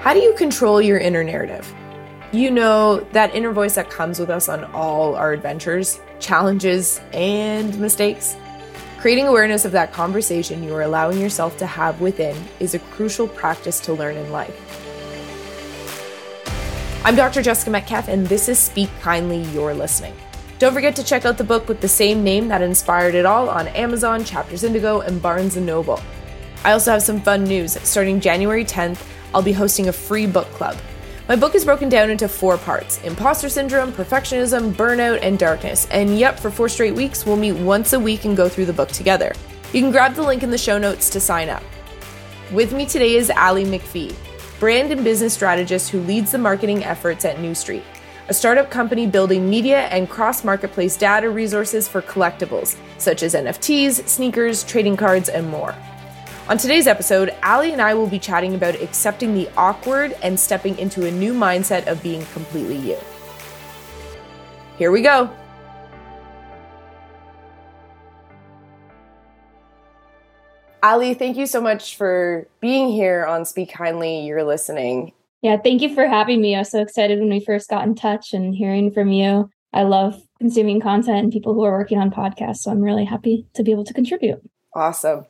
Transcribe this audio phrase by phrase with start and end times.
[0.00, 1.74] How do you control your inner narrative?
[2.30, 7.76] You know, that inner voice that comes with us on all our adventures, challenges, and
[7.80, 8.36] mistakes.
[9.00, 13.26] Creating awareness of that conversation you are allowing yourself to have within is a crucial
[13.26, 14.54] practice to learn in life.
[17.04, 17.42] I'm Dr.
[17.42, 20.14] Jessica Metcalfe, and this is Speak Kindly, You're Listening.
[20.60, 23.50] Don't forget to check out the book with the same name that inspired it all
[23.50, 26.00] on Amazon, Chapters Indigo, and Barnes & Noble.
[26.62, 27.80] I also have some fun news.
[27.82, 30.76] Starting January 10th, I'll be hosting a free book club.
[31.28, 35.86] My book is broken down into four parts imposter syndrome, perfectionism, burnout, and darkness.
[35.90, 38.72] And yep, for four straight weeks, we'll meet once a week and go through the
[38.72, 39.32] book together.
[39.72, 41.62] You can grab the link in the show notes to sign up.
[42.50, 44.16] With me today is Allie MacPhee,
[44.58, 47.84] brand and business strategist who leads the marketing efforts at New Street,
[48.30, 54.08] a startup company building media and cross marketplace data resources for collectibles, such as NFTs,
[54.08, 55.74] sneakers, trading cards, and more.
[56.48, 60.78] On today's episode, Allie and I will be chatting about accepting the awkward and stepping
[60.78, 62.96] into a new mindset of being completely you.
[64.78, 65.30] Here we go.
[70.82, 74.20] Allie, thank you so much for being here on Speak Kindly.
[74.24, 75.12] You're listening.
[75.42, 76.56] Yeah, thank you for having me.
[76.56, 79.50] I was so excited when we first got in touch and hearing from you.
[79.74, 82.60] I love consuming content and people who are working on podcasts.
[82.60, 84.40] So I'm really happy to be able to contribute.
[84.74, 85.26] Awesome.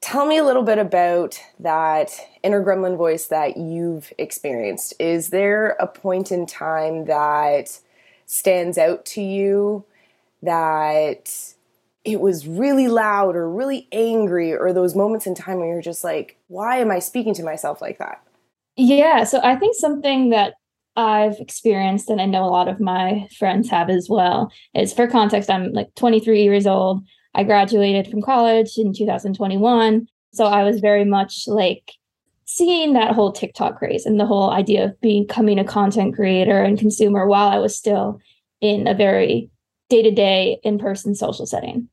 [0.00, 2.10] Tell me a little bit about that
[2.42, 4.94] inner gremlin voice that you've experienced.
[4.98, 7.78] Is there a point in time that
[8.26, 9.84] stands out to you
[10.42, 11.54] that
[12.04, 16.04] it was really loud or really angry, or those moments in time where you're just
[16.04, 18.22] like, why am I speaking to myself like that?
[18.76, 20.54] Yeah, so I think something that
[20.96, 25.06] I've experienced, and I know a lot of my friends have as well, is for
[25.06, 27.02] context, I'm like 23 years old.
[27.38, 30.08] I graduated from college in 2021.
[30.32, 31.92] So I was very much like
[32.46, 36.76] seeing that whole TikTok craze and the whole idea of becoming a content creator and
[36.76, 38.18] consumer while I was still
[38.60, 39.50] in a very
[39.88, 41.88] day to day in person social setting.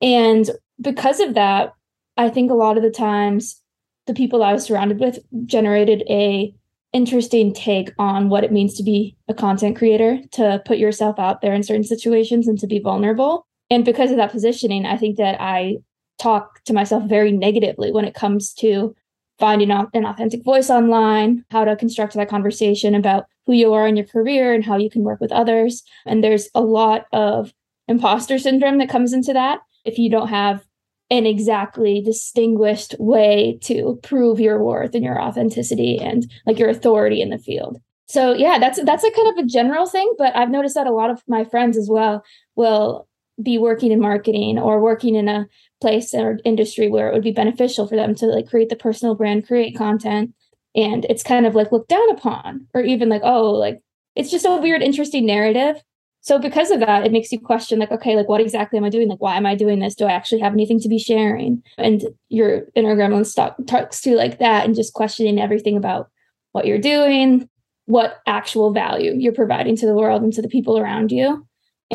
[0.00, 0.48] And
[0.80, 1.74] because of that,
[2.16, 3.60] I think a lot of the times
[4.06, 6.54] the people I was surrounded with generated a
[6.92, 11.40] interesting take on what it means to be a content creator, to put yourself out
[11.40, 13.44] there in certain situations and to be vulnerable.
[13.74, 15.78] And because of that positioning, I think that I
[16.20, 18.94] talk to myself very negatively when it comes to
[19.40, 23.96] finding an authentic voice online, how to construct that conversation about who you are in
[23.96, 25.82] your career and how you can work with others.
[26.06, 27.52] And there's a lot of
[27.88, 30.64] imposter syndrome that comes into that if you don't have
[31.10, 37.20] an exactly distinguished way to prove your worth and your authenticity and like your authority
[37.20, 37.80] in the field.
[38.06, 40.92] So yeah, that's that's a kind of a general thing, but I've noticed that a
[40.92, 42.22] lot of my friends as well
[42.54, 43.08] will
[43.42, 45.46] be working in marketing or working in a
[45.80, 49.14] place or industry where it would be beneficial for them to like create the personal
[49.14, 50.34] brand, create content.
[50.76, 53.80] And it's kind of like looked down upon, or even like, oh, like
[54.16, 55.82] it's just a weird, interesting narrative.
[56.20, 58.88] So because of that, it makes you question, like, okay, like what exactly am I
[58.88, 59.08] doing?
[59.08, 59.94] Like, why am I doing this?
[59.94, 61.62] Do I actually have anything to be sharing?
[61.76, 66.08] And your inner gremlin talks to like that and just questioning everything about
[66.52, 67.48] what you're doing,
[67.86, 71.46] what actual value you're providing to the world and to the people around you.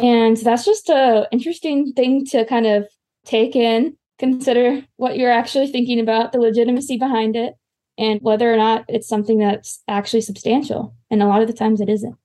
[0.04, 2.88] And that's just a interesting thing to kind of
[3.26, 7.56] take in, consider what you're actually thinking about, the legitimacy behind it,
[7.98, 10.96] and whether or not it's something that's actually substantial.
[11.12, 12.16] And a lot of the times it isn't.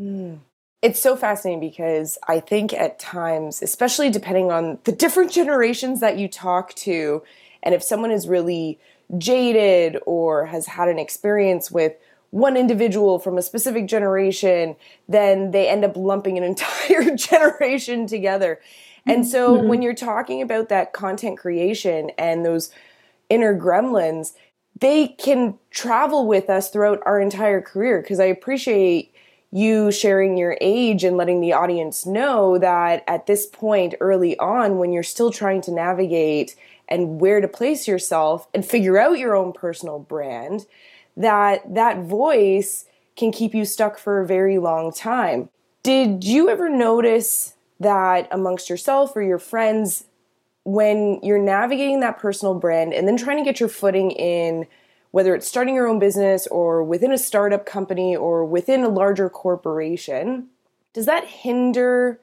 [0.00, 0.38] Mm.
[0.80, 6.18] It's so fascinating because I think at times, especially depending on the different generations that
[6.18, 7.22] you talk to,
[7.62, 8.78] and if someone is really
[9.16, 11.92] jaded or has had an experience with
[12.30, 14.76] one individual from a specific generation,
[15.08, 18.60] then they end up lumping an entire generation together.
[19.06, 19.68] And so mm-hmm.
[19.68, 22.70] when you're talking about that content creation and those
[23.30, 24.34] inner gremlins,
[24.80, 29.12] they can travel with us throughout our entire career because I appreciate
[29.50, 34.76] you sharing your age and letting the audience know that at this point early on
[34.76, 36.54] when you're still trying to navigate
[36.86, 40.66] and where to place yourself and figure out your own personal brand
[41.18, 42.86] that that voice
[43.16, 45.50] can keep you stuck for a very long time.
[45.82, 50.04] Did you ever notice that amongst yourself or your friends
[50.64, 54.66] when you're navigating that personal brand and then trying to get your footing in
[55.10, 59.30] whether it's starting your own business or within a startup company or within a larger
[59.30, 60.46] corporation,
[60.92, 62.20] does that hinder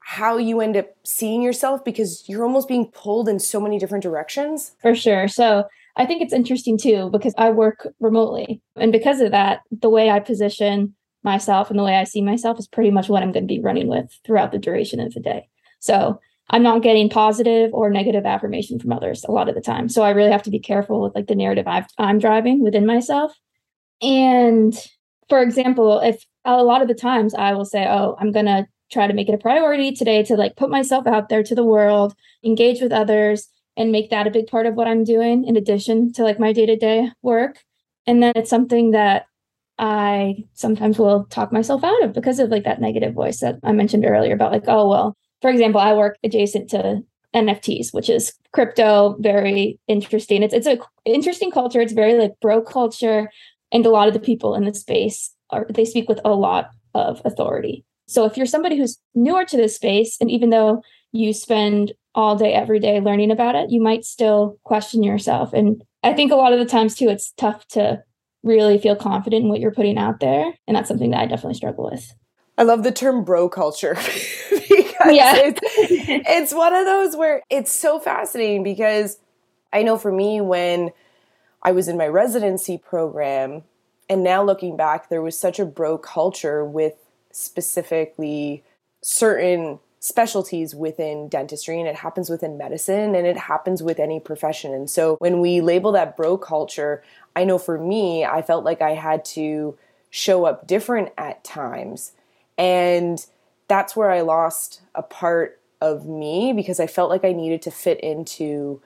[0.00, 4.02] how you end up seeing yourself because you're almost being pulled in so many different
[4.02, 4.72] directions?
[4.80, 5.28] For sure.
[5.28, 8.60] So I think it's interesting too because I work remotely.
[8.76, 12.58] And because of that, the way I position myself and the way I see myself
[12.58, 15.20] is pretty much what I'm going to be running with throughout the duration of the
[15.20, 15.48] day.
[15.80, 16.20] So
[16.50, 19.88] I'm not getting positive or negative affirmation from others a lot of the time.
[19.88, 22.86] So I really have to be careful with like the narrative i am driving within
[22.86, 23.32] myself.
[24.02, 24.74] And
[25.28, 28.66] for example, if a lot of the times I will say, oh, I'm going to
[28.92, 31.64] try to make it a priority today to like put myself out there to the
[31.64, 32.14] world,
[32.44, 36.12] engage with others, and make that a big part of what I'm doing in addition
[36.14, 37.62] to like my day to day work.
[38.06, 39.26] And then it's something that
[39.78, 43.72] I sometimes will talk myself out of because of like that negative voice that I
[43.72, 47.02] mentioned earlier about like, oh, well, for example, I work adjacent to
[47.34, 50.42] NFTs, which is crypto, very interesting.
[50.42, 51.80] It's it's a interesting culture.
[51.80, 53.28] It's very like bro culture,
[53.72, 56.70] and a lot of the people in the space are they speak with a lot
[56.94, 57.84] of authority.
[58.06, 60.82] So if you're somebody who's newer to this space, and even though
[61.12, 65.52] you spend all day every day learning about it, you might still question yourself.
[65.52, 68.02] And I think a lot of the times too, it's tough to
[68.42, 71.54] really feel confident in what you're putting out there, and that's something that I definitely
[71.54, 72.14] struggle with.
[72.56, 73.94] I love the term bro culture
[74.50, 75.34] because yeah.
[75.36, 79.18] it's, it's one of those where it's so fascinating because
[79.72, 80.92] I know for me when
[81.62, 83.64] I was in my residency program
[84.08, 86.94] and now looking back there was such a bro culture with
[87.32, 88.62] specifically
[89.02, 94.74] certain specialties within dentistry and it happens within medicine and it happens with any profession.
[94.74, 97.02] And so when we label that bro culture,
[97.34, 99.78] I know for me, I felt like I had to
[100.10, 102.12] show up different at times
[102.58, 103.24] and
[103.66, 107.70] that's where I lost a part of me because I felt like I needed to
[107.70, 108.82] fit into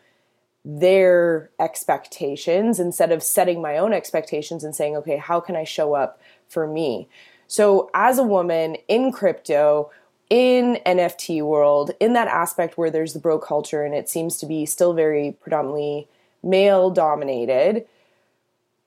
[0.65, 5.95] their expectations instead of setting my own expectations and saying, okay, how can I show
[5.95, 7.09] up for me?
[7.49, 9.91] So, as a woman in crypto,
[10.31, 14.47] in NFT world, in that aspect where there's the bro culture and it seems to
[14.47, 16.09] be still very predominantly
[16.43, 17.87] male dominated,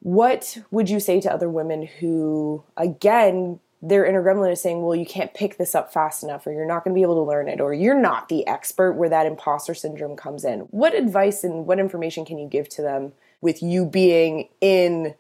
[0.02, 4.96] what would you say to other women who, again, their inner gremlin is saying, well,
[4.96, 7.30] you can't pick this up fast enough, or you're not going to be able to
[7.30, 10.62] learn it, or you're not the expert where that imposter syndrome comes in.
[10.72, 15.16] What advice and what information can you give to them with you being in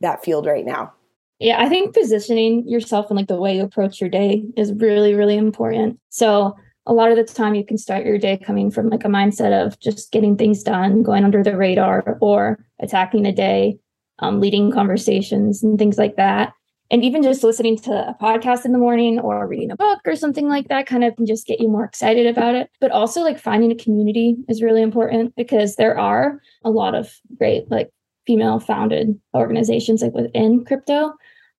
[0.00, 0.92] that field right now?
[1.38, 5.14] Yeah, I think positioning yourself and like the way you approach your day is really,
[5.14, 5.98] really important.
[6.08, 6.56] So,
[6.86, 9.52] a lot of the time you can start your day coming from like a mindset
[9.52, 13.78] of just getting things done, going under the radar, or attacking the day,
[14.20, 16.54] um, leading conversations and things like that
[16.90, 20.16] and even just listening to a podcast in the morning or reading a book or
[20.16, 23.20] something like that kind of can just get you more excited about it but also
[23.20, 27.90] like finding a community is really important because there are a lot of great like
[28.28, 31.14] female founded organizations like within crypto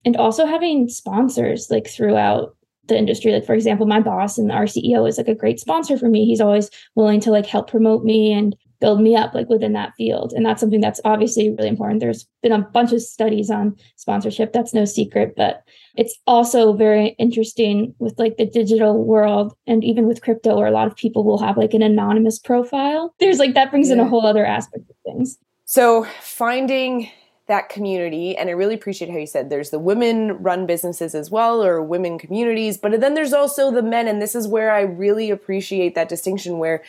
[0.05, 2.55] and also having sponsors like throughout
[2.87, 3.31] the industry.
[3.33, 6.25] Like for example my boss and our ceo is like a great sponsor for me.
[6.25, 9.93] He's always willing to like help promote me and build me up like within that
[9.97, 10.31] field.
[10.31, 12.01] And that's something that's obviously really important.
[12.01, 14.53] There's been a bunch of studies on sponsorship.
[14.53, 15.63] That's no secret but
[15.95, 20.71] it's also very interesting with like the digital world and even with crypto where a
[20.71, 23.15] lot of people will have like an anonymous profile.
[23.19, 23.95] There's like that brings yeah.
[23.95, 25.39] in a whole other aspect of things
[25.69, 27.11] so finding
[27.45, 31.29] that community and i really appreciate how you said there's the women run businesses as
[31.29, 34.81] well or women communities but then there's also the men and this is where i
[34.81, 36.81] really appreciate that distinction where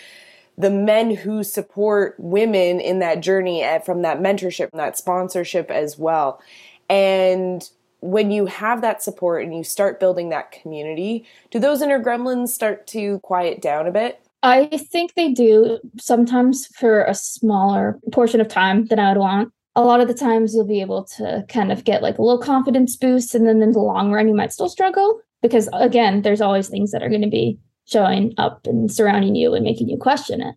[0.61, 5.99] the men who support women in that journey eh, from that mentorship that sponsorship as
[5.99, 6.41] well.
[6.88, 7.69] And
[8.00, 12.49] when you have that support and you start building that community, do those inner gremlins
[12.49, 14.21] start to quiet down a bit?
[14.43, 19.53] I think they do sometimes for a smaller portion of time than I would want.
[19.77, 22.41] A lot of the times you'll be able to kind of get like a little
[22.41, 26.41] confidence boost, and then in the long run, you might still struggle because, again, there's
[26.41, 29.97] always things that are going to be showing up and surrounding you and making you
[29.97, 30.55] question it.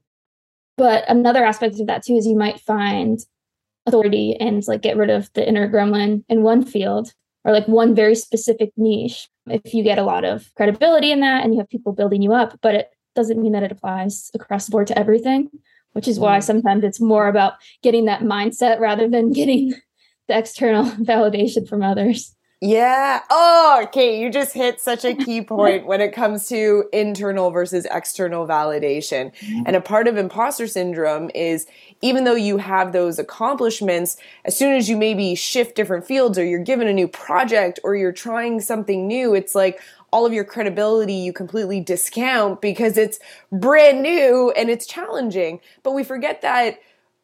[0.78, 3.20] But another aspect of that too is you might find
[3.86, 7.94] authority and like get rid of the inner gremlin in one field or like one
[7.94, 9.30] very specific niche.
[9.48, 12.34] If you get a lot of credibility in that and you have people building you
[12.34, 15.50] up, but it doesn't mean that it applies across the board to everything,
[15.94, 16.44] which is why mm.
[16.44, 19.74] sometimes it's more about getting that mindset rather than getting
[20.28, 22.36] the external validation from others.
[22.66, 23.20] Yeah.
[23.30, 24.22] Oh, okay.
[24.22, 29.36] You just hit such a key point when it comes to internal versus external validation.
[29.36, 29.64] Mm-hmm.
[29.66, 31.68] And a part of imposter syndrome is
[32.02, 34.16] even though you have those accomplishments,
[34.46, 37.98] as soon as you maybe shift different fields or you're given a new project or
[37.98, 39.82] you're trying something new, it's like
[40.14, 43.20] all of your credibility you completely discount because it's
[43.52, 45.60] brand new and it's challenging.
[45.82, 46.80] But we forget that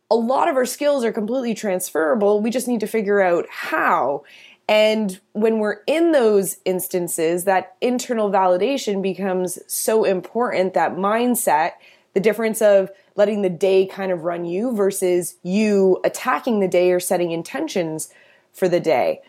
[0.10, 2.42] a lot of our skills are completely transferable.
[2.42, 4.24] We just need to figure out how.
[4.68, 11.74] And when we're in those instances, that internal validation becomes so important, that mindset,
[12.16, 16.92] the difference of letting the day kind of run you versus you attacking the day
[16.92, 18.10] or setting intentions
[18.52, 19.22] for the day.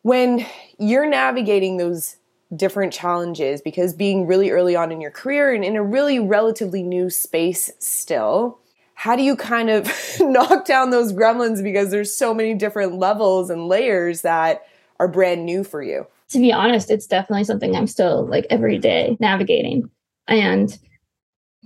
[0.00, 0.46] When
[0.78, 2.16] you're navigating those
[2.54, 6.82] different challenges, because being really early on in your career and in a really relatively
[6.82, 8.58] new space still,
[8.94, 13.50] how do you kind of knock down those gremlins because there's so many different levels
[13.50, 14.66] and layers that
[14.98, 16.06] are brand new for you?
[16.30, 19.88] To be honest, it's definitely something I'm still like every day navigating.
[20.28, 20.76] And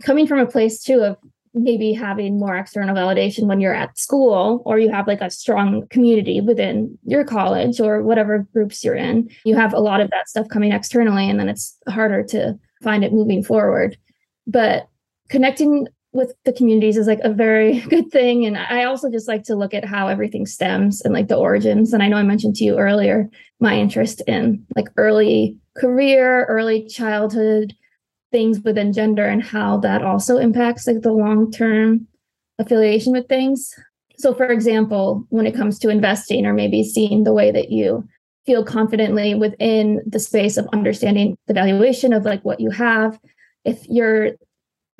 [0.02, 1.16] coming from a place too of
[1.52, 5.86] maybe having more external validation when you're at school or you have like a strong
[5.88, 10.28] community within your college or whatever groups you're in you have a lot of that
[10.28, 13.96] stuff coming externally and then it's harder to find it moving forward.
[14.46, 14.88] But
[15.28, 19.44] connecting with the communities is like a very good thing and i also just like
[19.44, 21.92] to look at how everything stems and like the origins.
[21.92, 23.30] And i know i mentioned to you earlier
[23.60, 27.76] my interest in like early career early childhood
[28.32, 32.06] things within gender and how that also impacts like the long-term
[32.58, 33.74] affiliation with things
[34.16, 38.06] so for example when it comes to investing or maybe seeing the way that you
[38.46, 43.18] feel confidently within the space of understanding the valuation of like what you have
[43.64, 44.32] if you're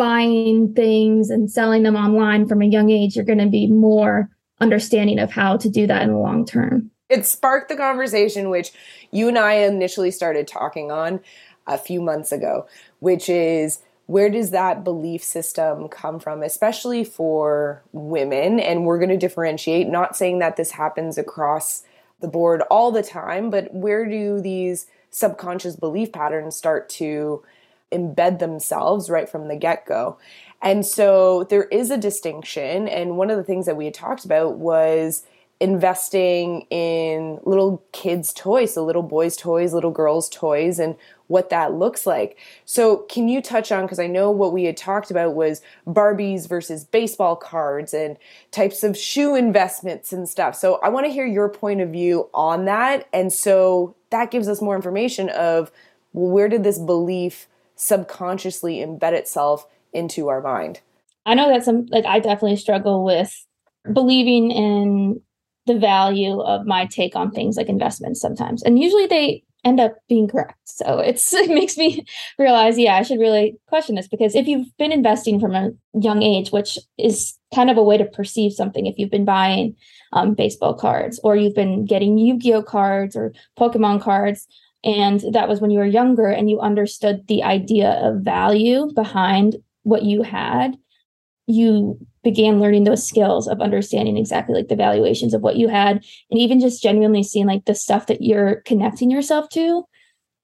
[0.01, 4.31] buying things and selling them online from a young age, you're going to be more
[4.59, 6.91] understanding of how to do that in the long term.
[7.11, 8.73] It sparked the conversation, which
[9.11, 11.21] you and I initially started talking on
[11.67, 12.67] a few months ago,
[13.01, 18.59] which is where does that belief system come from, especially for women?
[18.59, 21.85] And we're going to differentiate, not saying that this happens across
[22.21, 27.45] the board all the time, but where do these subconscious belief patterns start to
[27.93, 30.19] embed themselves right from the get go.
[30.63, 32.89] And so there is a distinction.
[32.89, 35.25] And one of the things that we had talked about was
[35.61, 41.75] investing in little kids' toys, so little boys' toys, little girls' toys, and what that
[41.75, 42.39] looks like.
[42.65, 43.83] So, can you touch on?
[43.83, 48.17] Because I know what we had talked about was Barbies versus baseball cards and
[48.51, 50.57] types of shoe investments and stuff.
[50.57, 53.07] So, I want to hear your point of view on that.
[53.13, 55.71] And so that gives us more information of
[56.13, 57.47] well, where did this belief
[57.81, 60.81] subconsciously embed itself into our mind.
[61.25, 63.47] I know that some like I definitely struggle with
[63.91, 65.21] believing in
[65.71, 68.61] the value of my take on things like investments sometimes.
[68.65, 70.59] And usually they end up being correct.
[70.65, 72.05] So it's it makes me
[72.39, 76.23] realize, yeah, I should really question this because if you've been investing from a young
[76.23, 79.77] age, which is kind of a way to perceive something, if you've been buying
[80.13, 84.49] um, baseball cards or you've been getting Yu-Gi-Oh cards or Pokemon cards,
[84.83, 89.57] and that was when you were younger and you understood the idea of value behind
[89.83, 90.77] what you had.
[91.51, 96.05] You began learning those skills of understanding exactly like the valuations of what you had
[96.31, 99.85] and even just genuinely seeing like the stuff that you're connecting yourself to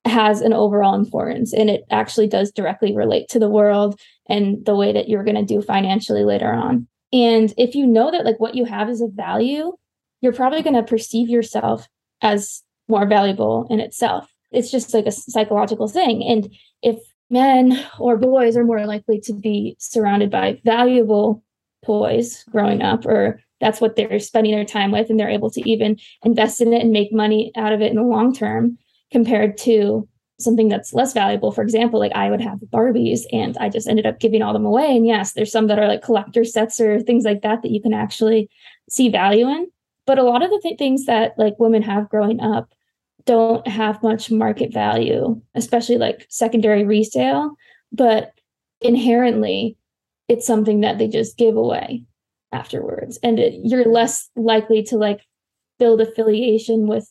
[0.07, 3.99] has an overall importance and it actually does directly relate to the world
[4.29, 6.87] and the way that you're going to do financially later on.
[7.13, 9.73] And if you know that like what you have is of value,
[10.21, 11.89] you're probably going to perceive yourself
[12.23, 14.33] as more valuable in itself.
[14.53, 16.25] It's just like a psychological thing.
[16.25, 16.99] And if
[17.31, 21.43] men or boys are more likely to be surrounded by valuable
[21.85, 25.69] toys growing up, or that's what they're spending their time with, and they're able to
[25.69, 28.79] even invest in it and make money out of it in the long term
[29.11, 31.51] compared to something that's less valuable.
[31.51, 34.67] For example, like I would have Barbies and I just ended up giving all them
[34.67, 34.95] away.
[34.95, 37.81] And yes, there's some that are like collector sets or things like that that you
[37.81, 38.51] can actually
[38.91, 39.69] see value in.
[40.07, 42.69] But a lot of the th- things that like women have growing up
[43.27, 47.57] don't have much market value, especially like secondary resale,
[47.93, 48.33] but
[48.81, 49.77] inherently
[50.29, 52.05] it's something that they just give away
[52.53, 53.19] afterwards.
[53.23, 55.21] And it, you're less likely to like
[55.79, 57.11] build affiliation with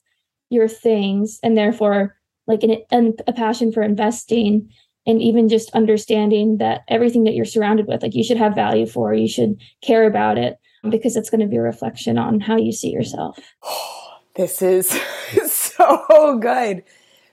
[0.50, 2.15] your things and therefore
[2.48, 4.69] like an, an, a passion for investing
[5.07, 8.86] and even just understanding that everything that you're surrounded with like you should have value
[8.86, 10.57] for you should care about it
[10.89, 13.38] because it's going to be a reflection on how you see yourself
[14.36, 14.89] this is
[15.48, 16.84] so good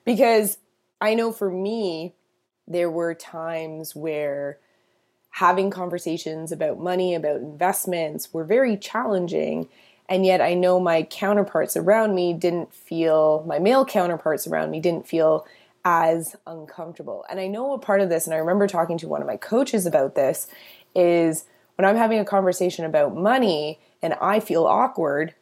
[0.05, 0.59] because
[1.01, 2.15] I know for me,
[2.67, 4.59] there were times where
[5.31, 9.69] having conversations about money, about investments were very challenging.
[10.09, 14.79] And yet I know my counterparts around me didn't feel, my male counterparts around me
[14.79, 15.47] didn't feel
[15.85, 17.25] as uncomfortable.
[17.29, 19.37] And I know a part of this, and I remember talking to one of my
[19.37, 20.47] coaches about this,
[20.95, 25.35] is when I'm having a conversation about money and I feel awkward,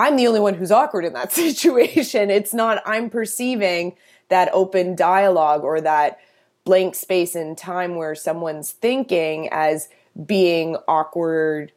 [0.00, 2.30] I'm the only one who's awkward in that situation.
[2.30, 3.96] It's not I'm perceiving
[4.28, 6.18] that open dialogue or that
[6.64, 9.88] blank space in time where someone's thinking as
[10.24, 11.72] being awkward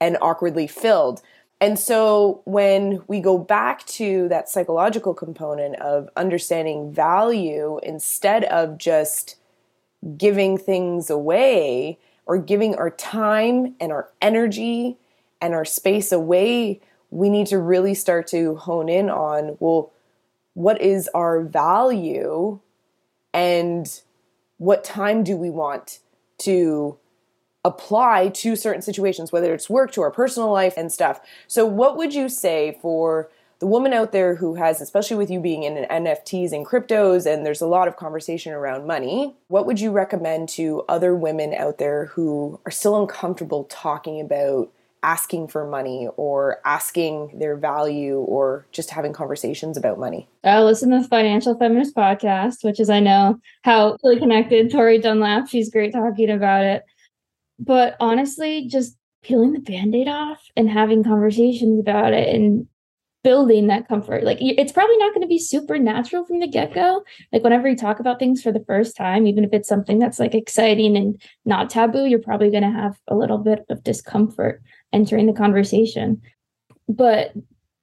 [0.00, 1.22] and awkwardly filled.
[1.60, 8.78] And so when we go back to that psychological component of understanding value instead of
[8.78, 9.36] just
[10.16, 14.96] giving things away or giving our time and our energy
[15.40, 16.80] and our space away
[17.14, 19.92] we need to really start to hone in on well,
[20.54, 22.58] what is our value
[23.32, 24.00] and
[24.58, 26.00] what time do we want
[26.38, 26.98] to
[27.64, 31.20] apply to certain situations, whether it's work to our personal life and stuff.
[31.46, 33.30] So, what would you say for
[33.60, 37.46] the woman out there who has, especially with you being in NFTs and cryptos, and
[37.46, 41.78] there's a lot of conversation around money, what would you recommend to other women out
[41.78, 44.72] there who are still uncomfortable talking about
[45.04, 50.26] asking for money or asking their value or just having conversations about money?
[50.42, 54.72] I listen to the Financial Feminist podcast, which is I know how really connected.
[54.72, 56.82] Tori Dunlap, she's great talking about it.
[57.58, 62.66] But honestly, just peeling the band-aid off and having conversations about it and
[63.22, 64.22] building that comfort.
[64.22, 67.02] Like it's probably not going to be super natural from the get-go.
[67.32, 70.18] Like whenever you talk about things for the first time, even if it's something that's
[70.18, 74.62] like exciting and not taboo, you're probably going to have a little bit of discomfort
[74.94, 76.22] entering the conversation.
[76.88, 77.34] But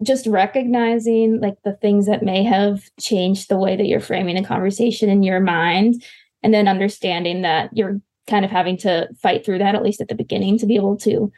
[0.03, 4.43] just recognizing like the things that may have changed the way that you're framing a
[4.43, 6.03] conversation in your mind
[6.41, 10.07] and then understanding that you're kind of having to fight through that at least at
[10.07, 11.31] the beginning to be able to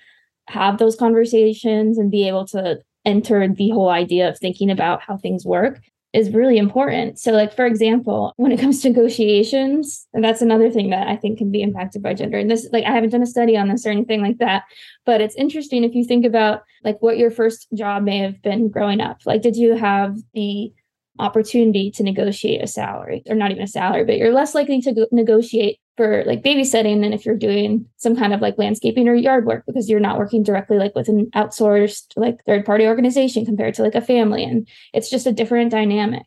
[0.47, 5.17] have those conversations and be able to enter the whole idea of thinking about how
[5.17, 5.81] things work
[6.13, 7.19] is really important.
[7.19, 11.15] So, like for example, when it comes to negotiations, and that's another thing that I
[11.15, 12.37] think can be impacted by gender.
[12.37, 14.63] And this, like, I haven't done a study on this or anything like that,
[15.05, 18.69] but it's interesting if you think about like what your first job may have been
[18.69, 19.21] growing up.
[19.25, 20.71] Like, did you have the
[21.19, 24.93] opportunity to negotiate a salary, or not even a salary, but you're less likely to
[24.93, 29.13] go- negotiate for like babysitting and if you're doing some kind of like landscaping or
[29.13, 33.45] yard work because you're not working directly like with an outsourced like third party organization
[33.45, 36.25] compared to like a family and it's just a different dynamic.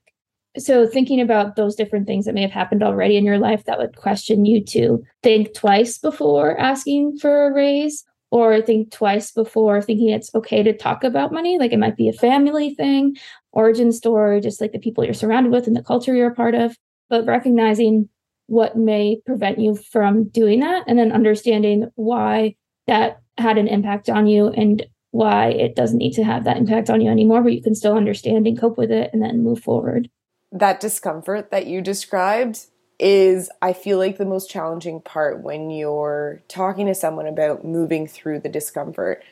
[0.57, 3.79] So thinking about those different things that may have happened already in your life that
[3.79, 9.83] would question you to think twice before asking for a raise or think twice before
[9.83, 13.17] thinking it's okay to talk about money like it might be a family thing
[13.53, 16.55] origin story just like the people you're surrounded with and the culture you're a part
[16.55, 16.77] of
[17.09, 18.09] but recognizing
[18.47, 22.55] what may prevent you from doing that and then understanding why
[22.87, 26.91] that had an impact on you and why it doesn't need to have that impact
[26.91, 29.61] on you anymore but you can still understand and cope with it and then move
[29.61, 30.09] forward.
[30.53, 32.67] That discomfort that you described
[32.99, 38.07] is i feel like the most challenging part when you're talking to someone about moving
[38.07, 39.23] through the discomfort.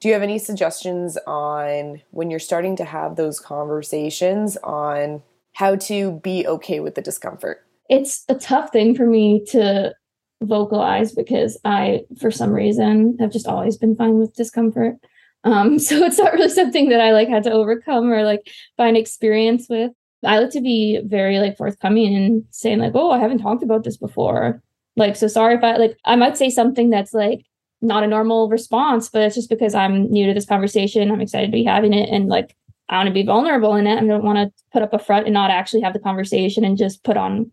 [0.00, 5.22] Do you have any suggestions on when you're starting to have those conversations on
[5.52, 9.94] how to be okay with the discomfort it's a tough thing for me to
[10.42, 14.96] vocalize because I, for some reason, have just always been fine with discomfort.
[15.44, 18.96] Um, so it's not really something that I like had to overcome or like find
[18.96, 19.92] experience with.
[20.24, 23.82] I like to be very like forthcoming and saying like, "Oh, I haven't talked about
[23.82, 24.62] this before."
[24.94, 27.44] Like, so sorry if I like I might say something that's like
[27.80, 31.10] not a normal response, but it's just because I'm new to this conversation.
[31.10, 32.56] I'm excited to be having it, and like
[32.88, 33.98] I want to be vulnerable in it.
[34.00, 36.78] I don't want to put up a front and not actually have the conversation and
[36.78, 37.50] just put on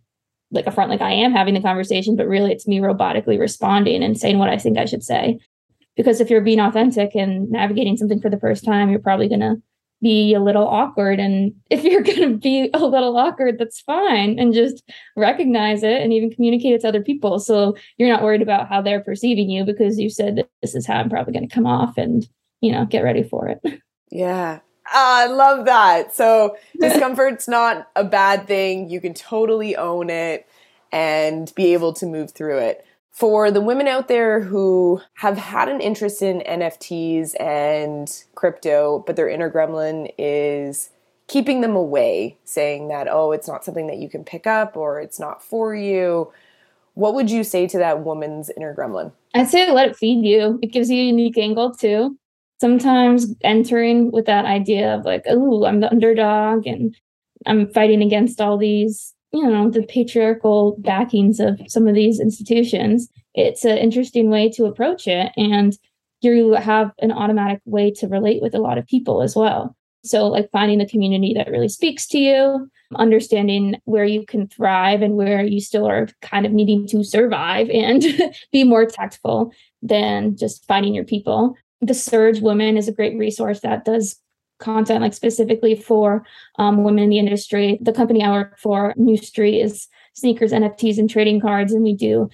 [0.52, 4.04] like a front like I am having the conversation, but really it's me robotically responding
[4.04, 5.40] and saying what I think I should say.
[5.96, 9.42] Because if you're being authentic and navigating something for the first time, you're probably going
[9.42, 9.62] to
[10.02, 11.20] be a little awkward.
[11.20, 14.40] And if you're going to be a little awkward, that's fine.
[14.40, 14.84] And just
[15.16, 17.40] recognize it and even communicate it to other people.
[17.40, 20.96] So you're not worried about how they're perceiving you because you said this is how
[20.96, 22.28] I'm probably going to come off and,
[22.62, 23.82] you know, get ready for it.
[24.12, 24.60] Yeah.
[24.92, 26.16] Ah, I love that.
[26.16, 28.90] So discomfort's not a bad thing.
[28.90, 30.48] You can totally own it
[30.92, 32.86] and be able to move through it.
[33.12, 39.16] For the women out there who have had an interest in NFTs and crypto, but
[39.16, 40.90] their inner gremlin is
[41.28, 45.02] keeping them away, saying that, oh, it's not something that you can pick up or
[45.02, 46.32] it's not for you.
[46.94, 49.12] What would you say to that woman's inner gremlin?
[49.36, 50.58] I'd say let it feed you.
[50.62, 52.18] It gives you a unique angle too
[52.60, 56.96] sometimes entering with that idea of like, oh, I'm the underdog and
[57.46, 63.10] I'm fighting against all these, you know, the patriarchal backings of some of these institutions.
[63.34, 65.32] It's an interesting way to approach it.
[65.38, 65.78] And
[66.22, 69.76] you have an automatic way to relate with a lot of people as well.
[70.04, 75.02] So, like finding the community that really speaks to you, understanding where you can thrive
[75.02, 78.06] and where you still are kind of needing to survive and
[78.52, 83.62] be more tactful than just finding your people the Surge Woman is a great resource
[83.62, 84.18] that does
[84.60, 86.26] content like specifically for
[86.58, 87.78] um, women in the industry.
[87.82, 91.94] The company I work for, New Street, is sneakers, NFTs, and trading cards, and we
[91.94, 92.30] do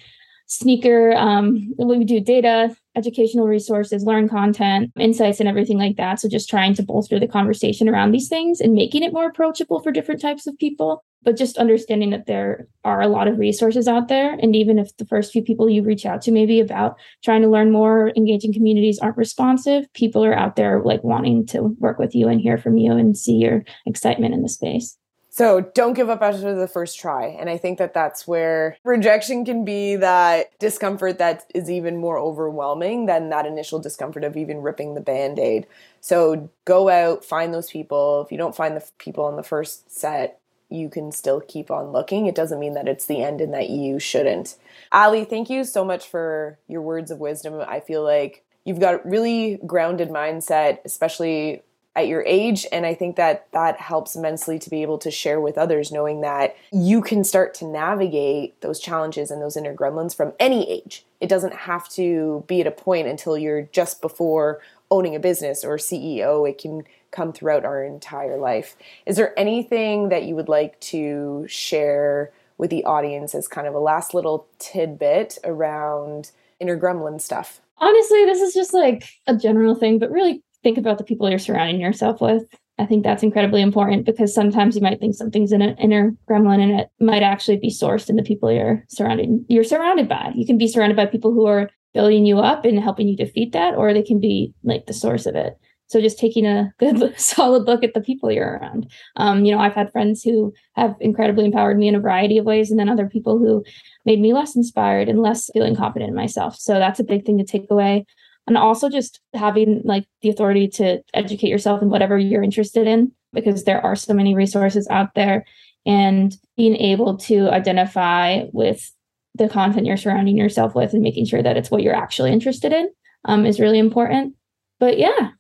[0.47, 1.13] sneaker.
[1.13, 6.19] Um, we do data, educational resources, learn content, insights, and everything like that.
[6.19, 9.81] So just trying to bolster the conversation around these things and making it more approachable
[9.81, 13.88] for different types of people but just understanding that there are a lot of resources
[13.88, 16.95] out there and even if the first few people you reach out to maybe about
[17.23, 21.75] trying to learn more engaging communities aren't responsive people are out there like wanting to
[21.79, 24.97] work with you and hear from you and see your excitement in the space
[25.36, 27.26] So don't give up after the first try.
[27.26, 32.17] And I think that that's where rejection can be that discomfort that is even more
[32.17, 35.67] overwhelming than that initial discomfort of even ripping the band aid.
[36.00, 38.21] So go out, find those people.
[38.21, 41.91] If you don't find the people on the first set, you can still keep on
[41.91, 42.28] looking.
[42.28, 44.56] It doesn't mean that it's the end and that you shouldn't.
[44.93, 47.62] Allie, thank you so much for your words of wisdom.
[47.67, 51.62] I feel like you've got a really grounded mindset, especially
[51.95, 55.39] at your age and i think that that helps immensely to be able to share
[55.39, 60.15] with others knowing that you can start to navigate those challenges and those inner gremlins
[60.15, 61.05] from any age.
[61.21, 65.63] It doesn't have to be at a point until you're just before owning a business
[65.63, 68.75] or ceo it can come throughout our entire life.
[69.05, 73.73] Is there anything that you would like to share with the audience as kind of
[73.73, 77.62] a last little tidbit around inner gremlin stuff?
[77.77, 81.38] Honestly this is just like a general thing but really think about the people you're
[81.38, 82.43] surrounding yourself with.
[82.80, 86.60] I think that's incredibly important because sometimes you might think something's in an inner gremlin
[86.60, 90.32] and it might actually be sourced in the people you're surrounding you're surrounded by.
[90.34, 93.54] You can be surrounded by people who are building you up and helping you defeat
[93.54, 95.54] that, or they can be like the source of it.
[95.88, 98.91] So just taking a good solid look at the people you're around.
[99.17, 102.45] Um, you know, I've had friends who have incredibly empowered me in a variety of
[102.45, 103.63] ways, and then other people who
[104.04, 106.56] made me less inspired and less feeling confident in myself.
[106.56, 108.08] So that's a big thing to take away
[108.47, 113.12] and also just having like the authority to educate yourself in whatever you're interested in
[113.34, 115.45] because there are so many resources out there
[115.86, 118.91] and being able to identify with
[119.36, 122.71] the content you're surrounding yourself with and making sure that it's what you're actually interested
[122.71, 122.89] in
[123.25, 124.36] um, is really important.
[124.79, 125.31] But yeah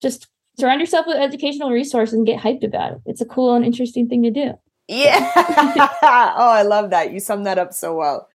[0.00, 2.98] just surround yourself with educational resources and get hyped about it.
[3.06, 4.52] It's a cool and interesting thing to do.
[4.88, 5.30] Yeah.
[6.02, 7.12] Oh i love that.
[7.12, 8.28] You summed that up so well.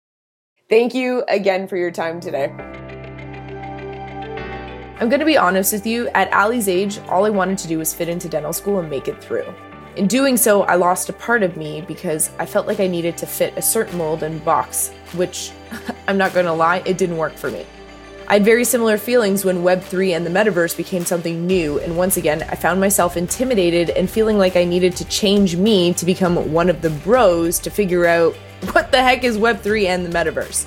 [0.69, 2.84] Thank you again for your time today
[4.97, 7.79] I'm going to be honest with you, at Allie's age, all I wanted to do
[7.79, 9.53] was fit into dental school and make it through.
[9.97, 13.17] In doing so, I lost a part of me because I felt like I needed
[13.17, 15.51] to fit a certain mold and box, which,
[16.08, 17.65] I'm not going to lie, it didn't work for me.
[18.29, 22.15] I had very similar feelings when Web3 and the metaverse became something new, and once
[22.15, 26.53] again, I found myself intimidated and feeling like I needed to change me to become
[26.53, 28.34] one of the bros to figure out
[28.71, 30.65] what the heck is Web3 and the metaverse.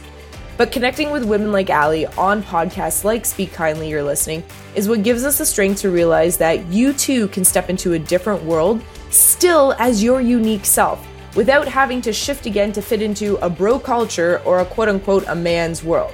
[0.59, 4.43] But connecting with women like Allie on podcasts like Speak Kindly You're Listening
[4.75, 7.99] is what gives us the strength to realize that you too can step into a
[7.99, 13.37] different world still as your unique self without having to shift again to fit into
[13.37, 16.13] a bro culture or a quote unquote a man's world.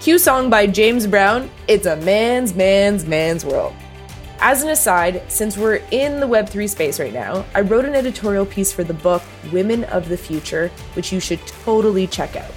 [0.00, 3.74] Cue song by James Brown, It's a Man's Man's Man's World.
[4.40, 8.46] As an aside, since we're in the Web3 space right now, I wrote an editorial
[8.46, 12.50] piece for the book Women of the Future, which you should totally check out.